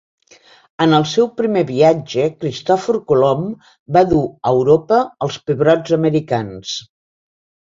[0.83, 3.45] En el seu primer viatge, Cristòfor Colom
[3.99, 6.75] va dur a Europa els pebrots americans.